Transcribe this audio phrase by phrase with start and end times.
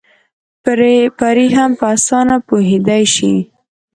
[1.27, 3.33] پرې هم په اسانه پوهېدی شي